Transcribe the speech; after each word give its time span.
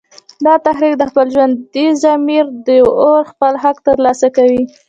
دا 0.45 0.53
تحریک 0.65 0.93
د 0.97 1.03
خپل 1.09 1.25
ژوندي 1.35 1.87
ضمیر 2.03 2.45
د 2.67 2.67
اوره 3.01 3.29
خپل 3.31 3.53
حق 3.63 3.77
تر 3.87 3.97
لاسه 4.05 4.27
کوي 4.35 4.63